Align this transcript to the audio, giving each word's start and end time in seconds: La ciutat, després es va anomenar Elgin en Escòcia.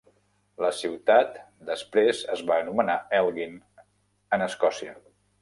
La 0.63 0.69
ciutat, 0.77 1.37
després 1.67 2.23
es 2.37 2.41
va 2.53 2.57
anomenar 2.63 2.97
Elgin 3.21 3.55
en 4.39 4.47
Escòcia. 4.49 4.99